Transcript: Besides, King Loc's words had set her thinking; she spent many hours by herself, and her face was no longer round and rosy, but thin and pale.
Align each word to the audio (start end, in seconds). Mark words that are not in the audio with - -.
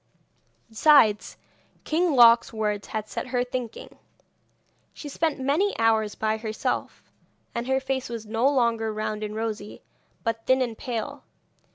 Besides, 0.67 1.37
King 1.83 2.13
Loc's 2.13 2.51
words 2.51 2.87
had 2.87 3.07
set 3.07 3.27
her 3.27 3.43
thinking; 3.43 3.99
she 4.95 5.07
spent 5.07 5.39
many 5.39 5.77
hours 5.77 6.15
by 6.15 6.37
herself, 6.37 7.03
and 7.53 7.67
her 7.67 7.79
face 7.79 8.09
was 8.09 8.25
no 8.25 8.49
longer 8.49 8.91
round 8.91 9.21
and 9.21 9.35
rosy, 9.35 9.83
but 10.23 10.47
thin 10.47 10.59
and 10.63 10.75
pale. 10.75 11.23